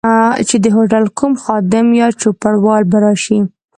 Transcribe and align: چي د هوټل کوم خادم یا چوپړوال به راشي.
چي 0.47 0.55
د 0.63 0.67
هوټل 0.75 1.03
کوم 1.17 1.33
خادم 1.43 1.87
یا 2.01 2.07
چوپړوال 2.21 2.81
به 2.91 2.97
راشي. 3.03 3.39